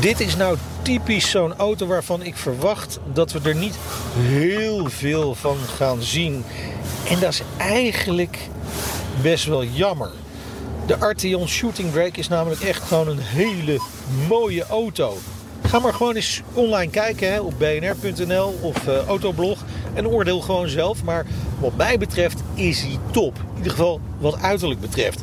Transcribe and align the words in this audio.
Dit 0.00 0.20
is 0.20 0.36
nou 0.36 0.56
typisch 0.82 1.30
zo'n 1.30 1.56
auto 1.56 1.86
waarvan 1.86 2.22
ik 2.22 2.36
verwacht 2.36 2.98
dat 3.12 3.32
we 3.32 3.48
er 3.48 3.54
niet 3.54 3.74
heel 4.16 4.90
veel 4.90 5.34
van 5.34 5.56
gaan 5.76 6.02
zien. 6.02 6.44
En 7.08 7.20
dat 7.20 7.32
is 7.32 7.42
eigenlijk 7.56 8.38
best 9.22 9.44
wel 9.44 9.64
jammer. 9.64 10.10
De 10.86 10.96
Arteon 10.98 11.48
Shooting 11.48 11.90
Brake 11.90 12.18
is 12.18 12.28
namelijk 12.28 12.60
echt 12.60 12.82
gewoon 12.82 13.08
een 13.08 13.18
hele 13.18 13.80
mooie 14.28 14.66
auto. 14.66 15.18
Ga 15.66 15.78
maar 15.78 15.94
gewoon 15.94 16.14
eens 16.14 16.42
online 16.52 16.90
kijken 16.90 17.32
hè, 17.32 17.40
op 17.40 17.54
bnr.nl 17.58 18.58
of 18.60 18.86
uh, 18.86 19.06
Autoblog 19.06 19.64
en 19.94 20.08
oordeel 20.08 20.40
gewoon 20.40 20.68
zelf. 20.68 21.04
Maar 21.04 21.26
wat 21.58 21.76
mij 21.76 21.98
betreft 21.98 22.42
is 22.54 22.80
hij 22.80 22.98
top. 23.10 23.36
In 23.36 23.56
ieder 23.56 23.70
geval 23.70 24.00
wat 24.18 24.40
uiterlijk 24.40 24.80
betreft. 24.80 25.22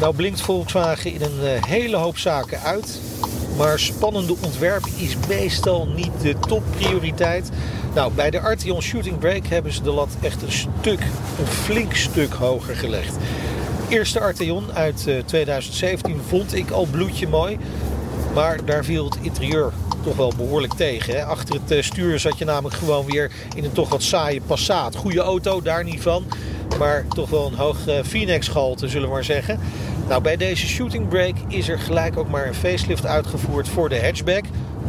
Nou 0.00 0.14
blinkt 0.14 0.40
Volkswagen 0.40 1.12
in 1.12 1.22
een 1.22 1.40
uh, 1.42 1.64
hele 1.64 1.96
hoop 1.96 2.18
zaken 2.18 2.60
uit. 2.60 3.00
Maar 3.56 3.78
spannende 3.78 4.36
ontwerp 4.44 4.86
is 4.96 5.16
meestal 5.28 5.86
niet 5.86 6.20
de 6.22 6.34
topprioriteit. 6.48 7.50
Nou, 7.94 8.12
bij 8.12 8.30
de 8.30 8.40
Arteon 8.40 8.82
Shooting 8.82 9.18
Brake 9.18 9.48
hebben 9.48 9.72
ze 9.72 9.82
de 9.82 9.90
lat 9.90 10.16
echt 10.20 10.42
een 10.42 10.52
stuk, 10.52 11.00
een 11.38 11.46
flink 11.46 11.94
stuk 11.94 12.32
hoger 12.32 12.76
gelegd. 12.76 13.16
Eerste 13.88 14.20
Arteon 14.20 14.72
uit 14.72 15.04
uh, 15.08 15.18
2017 15.24 16.20
vond 16.26 16.54
ik 16.54 16.70
al 16.70 16.86
bloedje 16.86 17.28
mooi. 17.28 17.58
Maar 18.34 18.64
daar 18.64 18.84
viel 18.84 19.04
het 19.04 19.18
interieur 19.20 19.72
toch 20.04 20.16
wel 20.16 20.32
behoorlijk 20.36 20.74
tegen. 20.74 21.14
Hè? 21.14 21.24
Achter 21.24 21.60
het 21.66 21.84
stuur 21.84 22.18
zat 22.18 22.38
je 22.38 22.44
namelijk 22.44 22.74
gewoon 22.76 23.06
weer 23.06 23.30
in 23.54 23.64
een 23.64 23.72
toch 23.72 23.88
wat 23.88 24.02
saaie 24.02 24.40
Passat. 24.40 24.96
Goede 24.96 25.20
auto, 25.20 25.62
daar 25.62 25.84
niet 25.84 26.00
van. 26.00 26.24
Maar 26.78 27.04
toch 27.08 27.30
wel 27.30 27.46
een 27.46 27.54
hoog 27.54 27.86
uh, 27.88 27.94
Phoenix-gehalte, 28.02 28.88
zullen 28.88 29.08
we 29.08 29.14
maar 29.14 29.24
zeggen. 29.24 29.60
Nou, 30.08 30.22
bij 30.22 30.36
deze 30.36 30.66
shooting 30.66 31.08
brake 31.08 31.40
is 31.48 31.68
er 31.68 31.78
gelijk 31.78 32.18
ook 32.18 32.28
maar 32.28 32.46
een 32.46 32.54
facelift 32.54 33.06
uitgevoerd 33.06 33.68
voor 33.68 33.88
de 33.88 34.00
hatchback. 34.00 34.44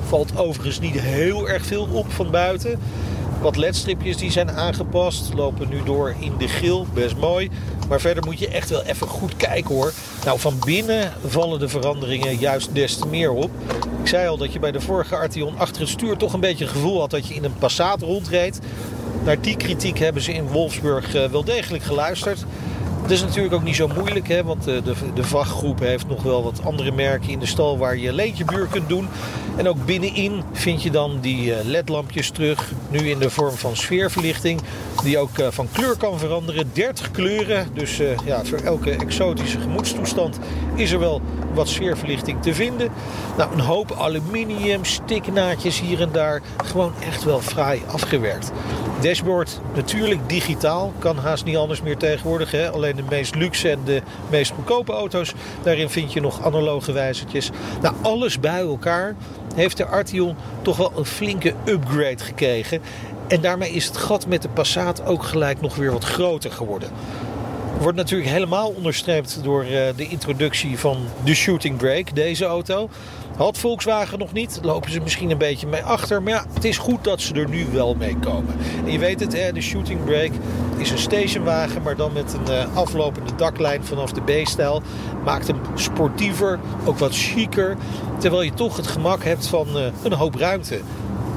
Valt 0.07 0.37
overigens 0.37 0.79
niet 0.79 0.99
heel 0.99 1.49
erg 1.49 1.65
veel 1.65 1.87
op 1.91 2.11
van 2.11 2.31
buiten. 2.31 2.79
Wat 3.41 3.55
ledstripjes 3.55 4.17
die 4.17 4.31
zijn 4.31 4.51
aangepast, 4.51 5.33
lopen 5.33 5.69
nu 5.69 5.83
door 5.83 6.15
in 6.19 6.33
de 6.37 6.47
geel, 6.47 6.85
best 6.93 7.15
mooi. 7.15 7.49
Maar 7.89 7.99
verder 7.99 8.25
moet 8.25 8.39
je 8.39 8.47
echt 8.47 8.69
wel 8.69 8.83
even 8.83 9.07
goed 9.07 9.35
kijken 9.35 9.75
hoor. 9.75 9.93
Nou, 10.25 10.39
van 10.39 10.59
binnen 10.65 11.13
vallen 11.25 11.59
de 11.59 11.69
veranderingen 11.69 12.37
juist 12.37 12.75
des 12.75 12.97
te 12.97 13.07
meer 13.07 13.31
op. 13.31 13.51
Ik 14.01 14.07
zei 14.07 14.27
al 14.27 14.37
dat 14.37 14.53
je 14.53 14.59
bij 14.59 14.71
de 14.71 14.81
vorige 14.81 15.15
Arteon 15.15 15.57
achter 15.57 15.81
het 15.81 15.89
stuur 15.89 16.17
toch 16.17 16.33
een 16.33 16.39
beetje 16.39 16.63
het 16.63 16.73
gevoel 16.73 16.99
had 16.99 17.09
dat 17.09 17.27
je 17.27 17.33
in 17.33 17.43
een 17.43 17.57
Passat 17.57 18.01
rondreed. 18.01 18.59
Naar 19.23 19.41
die 19.41 19.57
kritiek 19.57 19.99
hebben 19.99 20.21
ze 20.21 20.33
in 20.33 20.47
Wolfsburg 20.47 21.11
wel 21.31 21.43
degelijk 21.43 21.83
geluisterd. 21.83 22.45
Het 23.07 23.15
is 23.15 23.21
natuurlijk 23.21 23.53
ook 23.53 23.63
niet 23.63 23.75
zo 23.75 23.87
moeilijk, 23.87 24.27
hè, 24.27 24.43
want 24.43 24.63
de, 24.63 24.81
de, 24.81 24.93
de 25.13 25.85
heeft 25.85 26.07
nog 26.07 26.23
wel 26.23 26.43
wat 26.43 26.61
andere 26.63 26.91
merken 26.91 27.29
in 27.29 27.39
de 27.39 27.45
stal 27.45 27.77
waar 27.77 27.97
je 27.97 28.13
leedje 28.13 28.45
buur 28.45 28.67
kunt 28.67 28.89
doen. 28.89 29.07
En 29.55 29.67
ook 29.67 29.85
binnenin 29.85 30.43
vind 30.51 30.83
je 30.83 30.91
dan 30.91 31.19
die 31.21 31.53
ledlampjes 31.63 32.29
terug, 32.29 32.71
nu 32.89 33.09
in 33.09 33.19
de 33.19 33.29
vorm 33.29 33.55
van 33.55 33.75
sfeerverlichting, 33.75 34.61
die 35.03 35.17
ook 35.17 35.29
van 35.49 35.67
kleur 35.71 35.97
kan 35.97 36.19
veranderen. 36.19 36.69
30 36.73 37.11
kleuren, 37.11 37.67
dus 37.73 37.97
ja, 38.25 38.45
voor 38.45 38.59
elke 38.59 38.91
exotische 38.91 39.59
gemoedstoestand 39.59 40.39
is 40.75 40.91
er 40.91 40.99
wel 40.99 41.21
wat 41.53 41.67
sfeerverlichting 41.67 42.41
te 42.41 42.53
vinden. 42.53 42.89
Nou, 43.37 43.53
een 43.53 43.59
hoop 43.59 43.91
aluminium, 43.91 44.85
stiknaadjes 44.85 45.79
hier 45.79 46.01
en 46.01 46.11
daar, 46.11 46.41
gewoon 46.65 46.93
echt 47.07 47.23
wel 47.23 47.39
fraai 47.41 47.81
afgewerkt. 47.87 48.51
Dashboard 49.01 49.59
natuurlijk 49.75 50.29
digitaal, 50.29 50.93
kan 50.99 51.17
haast 51.17 51.45
niet 51.45 51.57
anders 51.57 51.81
meer 51.81 51.97
tegenwoordig. 51.97 52.51
Hè? 52.51 52.71
Alleen 52.71 52.96
de 52.97 53.03
meest 53.09 53.35
luxe 53.35 53.69
en 53.69 53.79
de 53.85 54.01
meest 54.29 54.51
goedkope 54.51 54.91
auto's. 54.91 55.33
Daarin 55.63 55.89
vind 55.89 56.13
je 56.13 56.21
nog 56.21 56.45
analoge 56.45 56.91
wijzertjes. 56.91 57.49
Nou, 57.81 57.95
alles 58.01 58.39
bij 58.39 58.59
elkaar 58.59 59.15
heeft 59.55 59.77
de 59.77 59.85
Arteon 59.85 60.35
toch 60.61 60.77
wel 60.77 60.91
een 60.95 61.05
flinke 61.05 61.53
upgrade 61.65 62.23
gekregen. 62.23 62.81
En 63.27 63.41
daarmee 63.41 63.71
is 63.71 63.85
het 63.85 63.97
gat 63.97 64.27
met 64.27 64.41
de 64.41 64.49
Passat 64.49 65.05
ook 65.05 65.23
gelijk 65.23 65.61
nog 65.61 65.75
weer 65.75 65.91
wat 65.91 66.03
groter 66.03 66.51
geworden. 66.51 66.89
Wordt 67.81 67.97
natuurlijk 67.97 68.29
helemaal 68.29 68.69
onderstreept 68.69 69.39
door 69.43 69.63
de 69.95 70.07
introductie 70.07 70.79
van 70.79 70.97
de 71.23 71.33
Shooting 71.33 71.77
Brake, 71.77 72.13
deze 72.13 72.45
auto. 72.45 72.89
Had 73.37 73.57
Volkswagen 73.57 74.19
nog 74.19 74.33
niet, 74.33 74.59
lopen 74.61 74.91
ze 74.91 74.99
misschien 74.99 75.29
een 75.29 75.37
beetje 75.37 75.67
mee 75.67 75.83
achter. 75.83 76.23
Maar 76.23 76.33
ja, 76.33 76.45
het 76.53 76.63
is 76.63 76.77
goed 76.77 77.03
dat 77.03 77.21
ze 77.21 77.33
er 77.33 77.49
nu 77.49 77.65
wel 77.71 77.95
mee 77.95 78.17
komen. 78.17 78.55
En 78.85 78.91
je 78.91 78.99
weet 78.99 79.19
het, 79.19 79.31
de 79.31 79.61
Shooting 79.61 80.03
Brake 80.05 80.31
is 80.77 80.91
een 80.91 80.97
stationwagen, 80.97 81.81
maar 81.81 81.95
dan 81.95 82.13
met 82.13 82.33
een 82.33 82.53
uh, 82.53 82.75
aflopende 82.75 83.35
daklijn 83.35 83.83
vanaf 83.83 84.11
de 84.11 84.21
B-stijl. 84.21 84.81
Maakt 85.23 85.47
hem 85.47 85.59
sportiever, 85.75 86.59
ook 86.85 86.97
wat 86.97 87.15
chiquer. 87.15 87.77
Terwijl 88.17 88.41
je 88.41 88.53
toch 88.53 88.77
het 88.77 88.87
gemak 88.87 89.23
hebt 89.23 89.47
van 89.47 89.67
uh, 89.75 89.85
een 90.03 90.13
hoop 90.13 90.35
ruimte. 90.35 90.79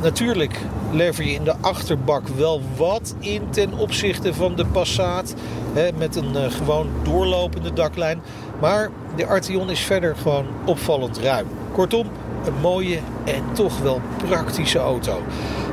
Natuurlijk 0.03 0.61
lever 0.93 1.25
je 1.25 1.33
in 1.33 1.45
de 1.45 1.55
achterbak 1.61 2.29
wel 2.29 2.61
wat 2.77 3.15
in 3.19 3.51
ten 3.51 3.75
opzichte 3.75 4.35
van 4.35 4.57
de 4.57 4.67
Passat. 4.67 5.35
Hè, 5.73 5.93
met 5.93 6.17
een 6.17 6.33
uh, 6.35 6.51
gewoon 6.51 6.89
doorlopende 7.03 7.73
daklijn. 7.73 8.23
Maar 8.61 8.91
de 9.17 9.27
Arteon 9.27 9.71
is 9.71 9.81
verder 9.81 10.17
gewoon 10.17 10.47
opvallend 10.65 11.19
ruim. 11.19 11.47
Kortom, 11.73 12.07
een 12.45 12.61
mooie 12.61 12.99
en 13.25 13.43
toch 13.53 13.79
wel 13.79 14.01
praktische 14.29 14.79
auto. 14.79 15.23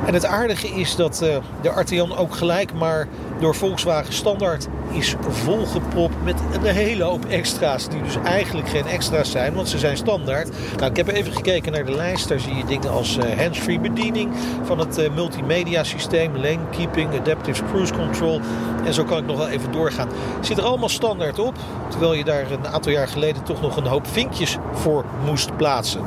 En 0.06 0.14
het 0.14 0.24
aardige 0.24 0.68
is 0.68 0.96
dat 0.96 1.20
uh, 1.22 1.36
de 1.60 1.70
Arteon 1.70 2.16
ook 2.16 2.34
gelijk 2.34 2.72
maar 2.72 3.08
door 3.40 3.54
Volkswagen 3.54 4.12
standaard 4.12 4.68
is 4.92 5.14
volgepropt 5.28 6.14
met 6.24 6.40
een 6.52 6.74
hele 6.74 7.02
hoop 7.02 7.24
extra's. 7.24 7.88
Die 7.88 8.02
dus 8.02 8.16
eigenlijk 8.24 8.68
geen 8.68 8.86
extra's 8.86 9.30
zijn, 9.30 9.54
want 9.54 9.68
ze 9.68 9.78
zijn 9.78 9.96
standaard. 9.96 10.48
Nou, 10.76 10.90
ik 10.90 10.96
heb 10.96 11.08
even 11.08 11.32
gekeken 11.32 11.72
naar 11.72 11.84
de 11.84 11.94
lijst. 11.94 12.28
Daar 12.28 12.40
zie 12.40 12.54
je 12.54 12.64
dingen 12.64 12.90
als 12.90 13.16
uh, 13.16 13.24
hands-free 13.38 13.80
bediening 13.80 14.30
van 14.62 14.78
het 14.78 14.98
uh, 14.98 15.10
multimedia 15.14 15.84
systeem. 15.84 16.36
Lane 16.36 16.68
keeping, 16.70 17.20
adaptive 17.20 17.64
cruise 17.64 17.94
control. 17.94 18.40
En 18.84 18.94
zo 18.94 19.04
kan 19.04 19.18
ik 19.18 19.26
nog 19.26 19.36
wel 19.36 19.48
even 19.48 19.72
doorgaan. 19.72 20.08
Zit 20.40 20.58
er 20.58 20.64
allemaal 20.64 20.88
standaard 20.88 21.38
op. 21.38 21.54
Terwijl 21.88 22.12
je 22.12 22.24
daar 22.24 22.50
een 22.50 22.66
aantal 22.66 22.92
jaar 22.92 23.08
geleden 23.08 23.42
toch 23.42 23.60
nog 23.60 23.76
een 23.76 23.86
hoop 23.86 24.06
vinkjes 24.06 24.56
voor 24.72 25.04
moest 25.24 25.56
plaatsen. 25.56 26.02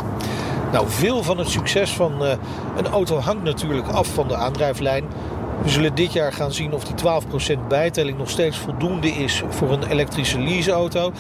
Nou, 0.72 0.90
veel 0.90 1.24
van 1.24 1.38
het 1.38 1.50
succes 1.50 1.92
van 1.92 2.24
uh, 2.24 2.32
een 2.78 2.88
auto 2.88 3.18
hangt 3.18 3.44
natuurlijk 3.44 3.88
af 3.88 4.14
van 4.14 4.28
de 4.28 4.36
aandrijflijn. 4.36 5.06
We 5.64 5.70
zullen 5.70 5.96
dit 5.96 6.14
jaar 6.14 6.34
gaan 6.34 6.54
zien 6.54 6.74
of 6.74 6.84
die 6.84 6.96
12% 7.56 7.68
bijtelling 7.68 8.18
nog 8.18 8.30
steeds 8.30 8.58
voldoende 8.58 9.08
is 9.10 9.44
voor 9.50 9.72
een 9.72 9.84
elektrische 9.84 10.40
leaseauto. 10.40 11.12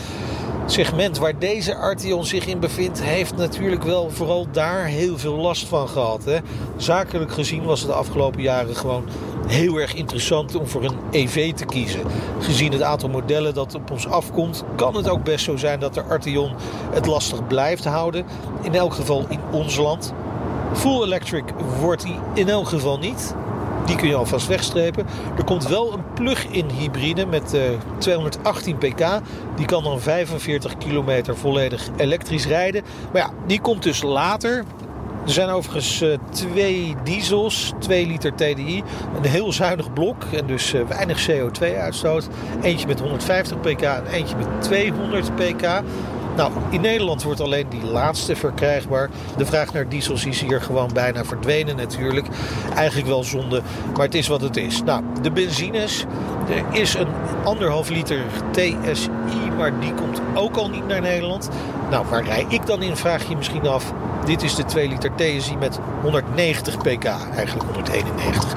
Het 0.62 0.72
segment 0.72 1.18
waar 1.18 1.40
deze 1.40 1.76
Arteon 1.76 2.26
zich 2.26 2.46
in 2.46 2.60
bevindt, 2.60 3.04
heeft 3.04 3.36
natuurlijk 3.36 3.84
wel 3.84 4.10
vooral 4.10 4.48
daar 4.52 4.86
heel 4.86 5.18
veel 5.18 5.36
last 5.36 5.68
van 5.68 5.88
gehad. 5.88 6.26
Hè. 6.26 6.38
Zakelijk 6.78 7.32
gezien 7.32 7.64
was 7.64 7.80
het 7.80 7.90
de 7.90 7.96
afgelopen 7.96 8.42
jaren 8.42 8.76
gewoon 8.76 9.04
heel 9.52 9.78
erg 9.78 9.94
interessant 9.94 10.56
om 10.56 10.68
voor 10.68 10.84
een 10.84 10.98
EV 11.12 11.54
te 11.54 11.66
kiezen. 11.66 12.02
Gezien 12.40 12.72
het 12.72 12.82
aantal 12.82 13.10
modellen 13.10 13.54
dat 13.54 13.76
op 13.76 13.92
ons 13.92 14.08
afkomt, 14.08 14.64
kan 14.76 14.96
het 14.96 15.10
ook 15.10 15.24
best 15.24 15.46
zo 15.46 15.58
zijn 15.58 15.80
dat 15.80 15.94
de 15.94 16.04
Arteon 16.04 16.52
het 16.92 17.06
lastig 17.06 17.48
blijft 17.48 17.86
houden. 17.86 18.26
In 18.62 18.76
elk 18.76 18.94
geval 18.94 19.26
in 19.30 19.40
ons 19.52 19.78
land. 19.78 20.14
Full 20.74 21.04
electric 21.04 21.44
wordt 21.80 22.04
hij 22.04 22.20
in 22.34 22.50
elk 22.50 22.68
geval 22.68 22.98
niet. 22.98 23.36
Die 23.86 23.96
kun 23.96 24.08
je 24.08 24.16
alvast 24.16 24.48
wegstrepen. 24.48 25.06
Er 25.38 25.44
komt 25.44 25.68
wel 25.68 25.94
een 25.94 26.04
plug-in 26.14 26.70
hybride 26.70 27.26
met 27.26 27.54
uh, 27.54 27.62
218 27.98 28.78
pk. 28.78 29.06
Die 29.56 29.66
kan 29.66 29.84
dan 29.84 30.00
45 30.00 30.78
kilometer 30.78 31.38
volledig 31.38 31.90
elektrisch 31.98 32.46
rijden. 32.46 32.84
Maar 33.12 33.22
ja, 33.22 33.30
die 33.48 33.62
komt 33.62 33.84
dus 33.84 34.02
later. 34.02 34.64
Er 35.26 35.32
zijn 35.32 35.50
overigens 35.50 36.02
uh, 36.02 36.18
twee 36.30 36.96
diesels, 37.04 37.74
2 37.80 38.08
liter 38.08 38.36
TDI. 38.36 38.84
Een 39.16 39.30
heel 39.30 39.52
zuinig 39.52 39.94
blok 39.94 40.24
en 40.24 40.48
dus 40.48 40.74
uh, 40.74 40.82
weinig 40.88 41.30
CO2-uitstoot. 41.30 42.28
Eentje 42.62 42.88
met 42.88 43.00
150 43.00 43.60
pk 43.60 43.82
en 43.82 44.06
eentje 44.06 44.36
met 44.36 44.48
200 44.62 45.36
pk. 45.36 45.82
Nou, 46.36 46.52
in 46.70 46.82
Nederland 46.82 47.24
wordt 47.24 47.42
alleen 47.42 47.70
die 47.70 47.84
laatste 47.84 48.36
verkrijgbaar. 48.36 49.10
De 49.38 49.46
vraag 49.46 49.74
naar 49.74 49.90
diesels 49.90 50.26
is 50.26 50.42
hier 50.42 50.62
gewoon 50.62 50.90
bijna 50.94 51.26
verdwenen 51.26 51.76
natuurlijk. 51.76 52.28
Eigenlijk 52.76 53.08
wel 53.08 53.24
zonde, 53.24 53.62
maar 53.96 54.06
het 54.06 54.16
is 54.16 54.28
wat 54.28 54.42
het 54.42 54.58
is. 54.58 54.84
Nou, 54.84 55.04
de 55.22 55.32
benzines. 55.32 56.06
Er 56.50 56.80
is 56.80 56.94
een 56.94 57.08
anderhalf 57.44 57.90
liter 57.90 58.22
TSI, 58.52 59.10
maar 59.58 59.80
die 59.80 59.94
komt 59.94 60.22
ook 60.34 60.56
al 60.56 60.70
niet 60.70 60.88
naar 60.88 61.02
Nederland. 61.02 61.50
Nou, 61.92 62.06
waar 62.10 62.24
rij 62.24 62.46
ik 62.48 62.66
dan 62.66 62.82
in, 62.82 62.96
vraag 62.96 63.30
je 63.30 63.36
misschien 63.36 63.68
af. 63.68 63.94
Dit 64.26 64.44
is 64.44 64.56
de 64.56 64.66
2 64.66 64.88
liter 64.88 65.12
TSI 65.16 65.56
met 65.58 65.80
190 66.02 66.78
pk, 66.78 67.06
eigenlijk 67.36 67.66
191. 67.66 68.54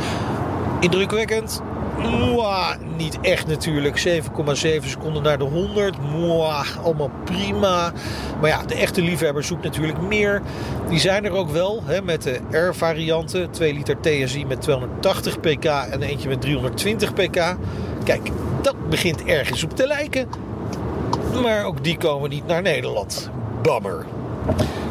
Indrukwekkend? 0.80 1.62
Mwah, 1.98 2.74
niet 2.96 3.18
echt 3.20 3.46
natuurlijk. 3.46 3.98
7,7 3.98 4.88
seconden 4.88 5.22
naar 5.22 5.38
de 5.38 5.44
100. 5.44 5.96
Mwah, 5.98 6.66
allemaal 6.82 7.10
prima. 7.24 7.92
Maar 8.40 8.50
ja, 8.50 8.62
de 8.62 8.74
echte 8.74 9.02
liefhebber 9.02 9.44
zoekt 9.44 9.64
natuurlijk 9.64 10.00
meer. 10.00 10.42
Die 10.88 10.98
zijn 10.98 11.24
er 11.24 11.32
ook 11.32 11.50
wel 11.50 11.82
hè, 11.84 12.02
met 12.02 12.22
de 12.22 12.40
R-varianten. 12.50 13.50
2 13.50 13.74
liter 13.74 14.00
TSI 14.00 14.46
met 14.46 14.60
280 14.60 15.40
pk 15.40 15.64
en 15.64 16.02
eentje 16.02 16.28
met 16.28 16.40
320 16.40 17.12
pk. 17.12 17.56
Kijk, 18.04 18.30
dat 18.62 18.88
begint 18.88 19.24
ergens 19.24 19.64
op 19.64 19.76
te 19.76 19.86
lijken. 19.86 20.28
Maar 21.42 21.64
ook 21.64 21.84
die 21.84 21.96
komen 21.96 22.30
niet 22.30 22.46
naar 22.46 22.62
Nederland. 22.62 23.30
Bammer. 23.62 24.06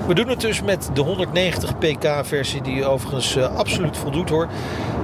We 0.08 0.14
doen 0.14 0.28
het 0.28 0.42
dus 0.42 0.62
met 0.62 0.90
de 0.94 1.02
190 1.02 1.78
pk 1.78 2.26
versie 2.26 2.62
die 2.62 2.86
overigens 2.86 3.36
uh, 3.36 3.56
absoluut 3.56 3.98
voldoet 3.98 4.30
hoor. 4.30 4.48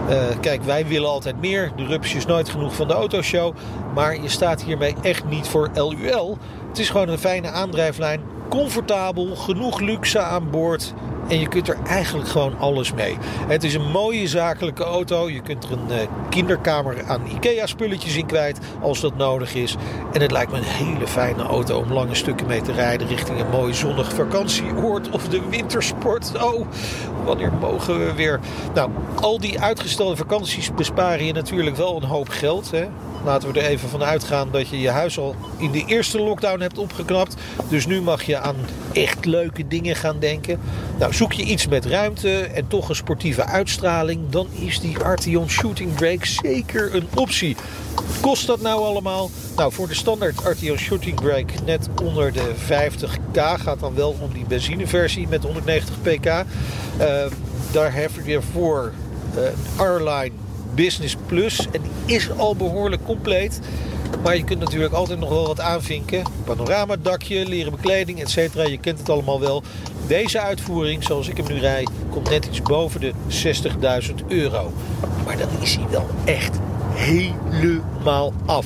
Uh, 0.09 0.15
kijk, 0.41 0.63
wij 0.63 0.87
willen 0.87 1.09
altijd 1.09 1.41
meer. 1.41 1.71
De 1.75 1.85
rups 1.85 2.13
is 2.13 2.25
nooit 2.25 2.49
genoeg 2.49 2.75
van 2.75 2.87
de 2.87 2.93
autoshow. 2.93 3.55
Maar 3.93 4.21
je 4.21 4.29
staat 4.29 4.63
hiermee 4.63 4.95
echt 5.01 5.25
niet 5.25 5.47
voor 5.47 5.69
LUL. 5.73 6.37
Het 6.67 6.79
is 6.79 6.89
gewoon 6.89 7.09
een 7.09 7.17
fijne 7.17 7.49
aandrijflijn. 7.49 8.21
Comfortabel, 8.49 9.35
genoeg 9.35 9.79
luxe 9.79 10.19
aan 10.19 10.49
boord. 10.49 10.93
En 11.29 11.39
je 11.39 11.47
kunt 11.47 11.67
er 11.69 11.77
eigenlijk 11.85 12.29
gewoon 12.29 12.59
alles 12.59 12.93
mee. 12.93 13.17
Het 13.47 13.63
is 13.63 13.73
een 13.73 13.91
mooie 13.91 14.27
zakelijke 14.27 14.83
auto. 14.83 15.29
Je 15.29 15.41
kunt 15.41 15.63
er 15.63 15.71
een 15.71 15.87
uh, 15.89 15.95
kinderkamer 16.29 17.03
aan 17.07 17.21
IKEA-spulletjes 17.35 18.15
in 18.15 18.25
kwijt 18.25 18.59
als 18.81 18.99
dat 18.99 19.15
nodig 19.15 19.55
is. 19.55 19.75
En 20.13 20.21
het 20.21 20.31
lijkt 20.31 20.51
me 20.51 20.57
een 20.57 20.63
hele 20.63 21.07
fijne 21.07 21.43
auto 21.43 21.79
om 21.79 21.93
lange 21.93 22.15
stukken 22.15 22.47
mee 22.47 22.61
te 22.61 22.71
rijden 22.71 23.07
richting 23.07 23.39
een 23.39 23.49
mooi 23.49 23.73
zonnig 23.73 24.13
vakantieoord 24.13 25.09
of 25.09 25.27
de 25.27 25.41
wintersport. 25.49 26.31
Oh, 26.43 26.67
wanneer 27.25 27.53
mogen 27.53 28.05
we 28.05 28.13
weer? 28.13 28.39
Nou, 28.73 28.89
al 29.15 29.39
die 29.39 29.59
uitgestelde 29.59 30.15
vakanties 30.15 30.73
besparen 30.73 31.25
je 31.25 31.33
natuurlijk 31.33 31.75
wel 31.75 31.95
een 31.95 32.07
hoop 32.07 32.29
geld. 32.29 32.71
Hè? 32.71 32.87
Laten 33.25 33.53
we 33.53 33.59
er 33.59 33.65
even 33.65 33.89
van 33.89 34.03
uitgaan 34.03 34.47
dat 34.51 34.67
je 34.67 34.79
je 34.79 34.89
huis 34.89 35.17
al 35.17 35.35
in 35.57 35.71
de 35.71 35.83
eerste 35.85 36.19
lockdown 36.19 36.61
hebt 36.61 36.77
opgeknapt. 36.77 37.35
Dus 37.69 37.85
nu 37.85 38.01
mag 38.01 38.23
je 38.23 38.37
aan 38.37 38.55
echt 38.93 39.25
leuke 39.25 39.67
dingen 39.67 39.95
gaan 39.95 40.19
denken. 40.19 40.59
Nou, 40.99 41.13
zoek 41.19 41.33
je 41.33 41.43
iets 41.43 41.67
met 41.67 41.85
ruimte 41.85 42.41
en 42.41 42.67
toch 42.67 42.89
een 42.89 42.95
sportieve 42.95 43.45
uitstraling, 43.45 44.29
dan 44.29 44.47
is 44.51 44.79
die 44.79 44.97
Arteon 44.97 45.49
Shooting 45.49 45.93
Brake 45.93 46.27
zeker 46.27 46.95
een 46.95 47.07
optie. 47.15 47.55
Kost 48.21 48.47
dat 48.47 48.61
nou 48.61 48.83
allemaal? 48.83 49.29
Nou, 49.55 49.71
voor 49.73 49.87
de 49.87 49.93
standaard 49.93 50.45
Arteon 50.45 50.77
Shooting 50.77 51.15
Brake 51.15 51.53
net 51.65 51.87
onder 52.03 52.31
de 52.31 52.53
50k 52.55 53.61
gaat 53.61 53.79
dan 53.79 53.95
wel 53.95 54.15
om 54.19 54.33
die 54.33 54.45
benzineversie 54.47 55.27
met 55.27 55.43
190 55.43 56.01
pk. 56.01 56.25
Uh, 56.25 56.43
daar 57.71 57.93
heb 57.93 58.11
je 58.25 58.41
voor 58.41 58.93
uh, 59.35 59.43
een 59.43 59.95
R-Line 59.95 60.31
Business 60.75 61.15
Plus. 61.25 61.67
En 61.71 61.81
die 61.81 62.15
is 62.15 62.29
al 62.37 62.55
behoorlijk 62.55 63.03
compleet. 63.05 63.59
Maar 64.23 64.37
je 64.37 64.43
kunt 64.43 64.59
natuurlijk 64.59 64.93
altijd 64.93 65.19
nog 65.19 65.29
wel 65.29 65.47
wat 65.47 65.59
aanvinken. 65.59 66.23
Panoramadakje, 66.43 67.47
leren 67.47 67.71
bekleding, 67.71 68.19
etc. 68.21 68.53
Je 68.67 68.77
kent 68.81 68.99
het 68.99 69.09
allemaal 69.09 69.39
wel. 69.39 69.63
Deze 70.07 70.39
uitvoering, 70.39 71.03
zoals 71.03 71.27
ik 71.27 71.37
hem 71.37 71.47
nu 71.47 71.59
rijd, 71.59 71.89
komt 72.09 72.29
net 72.29 72.45
iets 72.45 72.61
boven 72.61 72.99
de 72.99 73.13
60.000 74.09 74.27
euro. 74.27 74.71
Maar 75.25 75.37
dan 75.37 75.47
is 75.61 75.75
hij 75.75 75.89
wel 75.89 76.07
echt 76.25 76.59
helemaal 76.93 78.33
af. 78.45 78.65